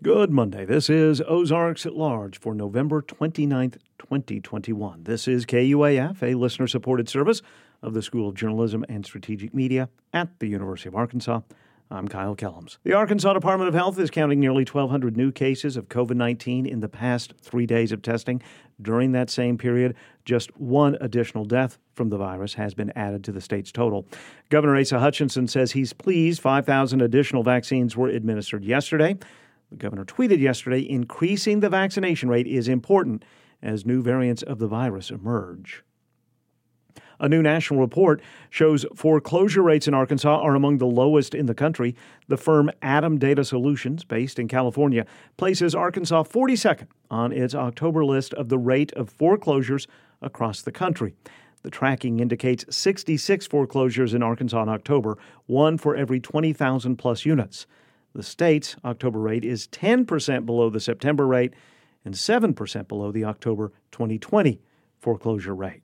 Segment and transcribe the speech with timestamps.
[0.00, 0.64] Good Monday.
[0.64, 5.02] This is Ozarks at Large for November 29th, 2021.
[5.02, 7.42] This is KUAF, a listener supported service
[7.82, 11.40] of the School of Journalism and Strategic Media at the University of Arkansas.
[11.90, 12.78] I'm Kyle Kellums.
[12.84, 16.78] The Arkansas Department of Health is counting nearly 1,200 new cases of COVID 19 in
[16.78, 18.40] the past three days of testing.
[18.80, 23.32] During that same period, just one additional death from the virus has been added to
[23.32, 24.06] the state's total.
[24.48, 29.18] Governor Asa Hutchinson says he's pleased 5,000 additional vaccines were administered yesterday.
[29.70, 33.24] The governor tweeted yesterday increasing the vaccination rate is important
[33.62, 35.82] as new variants of the virus emerge.
[37.20, 41.54] A new national report shows foreclosure rates in Arkansas are among the lowest in the
[41.54, 41.96] country.
[42.28, 45.04] The firm ATTOM Data Solutions, based in California,
[45.36, 49.88] places Arkansas 42nd on its October list of the rate of foreclosures
[50.22, 51.14] across the country.
[51.62, 57.66] The tracking indicates 66 foreclosures in Arkansas in October, one for every 20,000 plus units.
[58.14, 61.54] The state's October rate is 10% below the September rate
[62.04, 64.60] and 7% below the October 2020
[64.98, 65.82] foreclosure rate.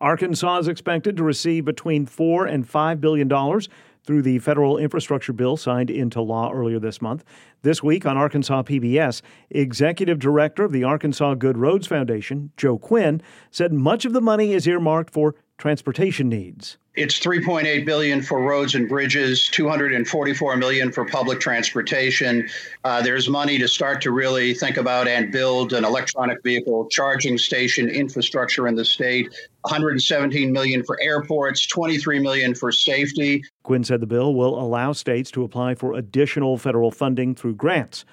[0.00, 3.68] Arkansas is expected to receive between 4 and 5 billion dollars
[4.06, 7.24] through the federal infrastructure bill signed into law earlier this month.
[7.62, 13.20] This week on Arkansas PBS, Executive Director of the Arkansas Good Roads Foundation, Joe Quinn,
[13.50, 16.76] said much of the money is earmarked for transportation needs.
[16.94, 22.48] It's 3.8 billion for roads and bridges, 244 million for public transportation.
[22.84, 27.36] Uh, there's money to start to really think about and build an electronic vehicle charging
[27.36, 29.28] station infrastructure in the state.
[29.62, 33.44] 117 million for airports, 23 million for safety.
[33.62, 38.06] Quinn said the bill will allow states to apply for additional federal funding through grants.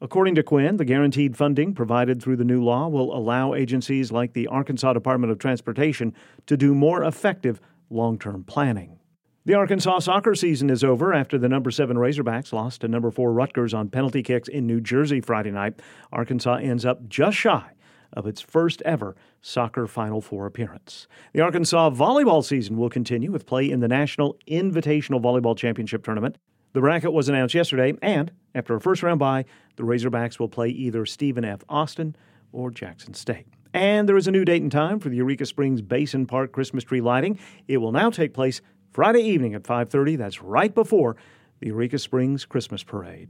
[0.00, 4.32] According to Quinn, the guaranteed funding provided through the new law will allow agencies like
[4.32, 6.14] the Arkansas Department of Transportation
[6.46, 7.60] to do more effective
[7.90, 9.00] long term planning.
[9.44, 13.32] The Arkansas soccer season is over after the number 7 Razorbacks lost to number 4
[13.32, 15.80] Rutgers on penalty kicks in New Jersey Friday night.
[16.12, 17.72] Arkansas ends up just shy
[18.12, 21.08] of its first ever soccer Final Four appearance.
[21.32, 26.38] The Arkansas volleyball season will continue with play in the National Invitational Volleyball Championship Tournament.
[26.72, 29.44] The bracket was announced yesterday, and after a first round bye,
[29.76, 31.60] the Razorbacks will play either Stephen F.
[31.68, 32.14] Austin
[32.52, 33.46] or Jackson State.
[33.72, 36.84] And there is a new date and time for the Eureka Springs Basin Park Christmas
[36.84, 37.38] tree lighting.
[37.66, 38.60] It will now take place
[38.92, 40.16] Friday evening at 5:30.
[40.16, 41.16] That's right before
[41.60, 43.28] the Eureka Springs Christmas Parade.